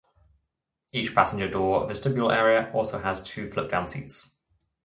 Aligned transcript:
Each 0.91 1.13
passenger 1.13 1.47
door 1.47 1.85
vestibule 1.87 2.31
area 2.31 2.71
also 2.73 2.97
has 3.03 3.21
two 3.21 3.51
flip-down 3.51 3.87
seats. 3.87 4.35